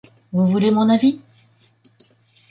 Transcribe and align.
Vous 0.33 0.47
voulez 0.47 0.71
mon 0.71 0.89
avis? 0.89 1.19